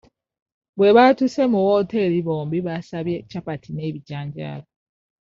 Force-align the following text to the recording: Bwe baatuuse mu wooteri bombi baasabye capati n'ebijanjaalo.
Bwe 0.77 0.89
baatuuse 0.95 1.43
mu 1.51 1.59
wooteri 1.67 2.17
bombi 2.27 2.57
baasabye 2.67 3.17
capati 3.31 3.69
n'ebijanjaalo. 3.73 4.67